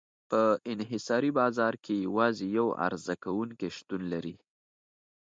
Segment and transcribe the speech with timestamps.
[0.29, 0.41] په
[0.71, 4.35] انحصاري بازار کې یوازې یو عرضه کوونکی شتون لري.